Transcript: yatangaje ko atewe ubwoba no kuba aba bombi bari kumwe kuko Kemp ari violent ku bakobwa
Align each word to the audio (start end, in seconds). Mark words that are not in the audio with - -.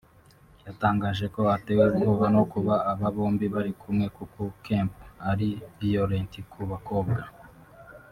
yatangaje 0.65 1.25
ko 1.35 1.41
atewe 1.55 1.83
ubwoba 1.91 2.25
no 2.35 2.43
kuba 2.51 2.73
aba 2.91 3.07
bombi 3.15 3.45
bari 3.53 3.71
kumwe 3.81 4.05
kuko 4.17 4.39
Kemp 4.65 4.93
ari 5.29 5.47
violent 5.79 6.33
ku 6.51 6.61
bakobwa 6.71 7.21